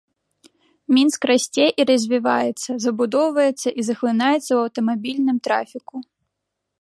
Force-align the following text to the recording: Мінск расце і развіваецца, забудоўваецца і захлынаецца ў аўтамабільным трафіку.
Мінск 0.97 1.27
расце 1.31 1.65
і 1.83 1.85
развіваецца, 1.89 2.71
забудоўваецца 2.87 3.69
і 3.83 3.87
захлынаецца 3.91 4.41
ў 4.53 4.59
аўтамабільным 4.65 5.37
трафіку. 5.49 5.95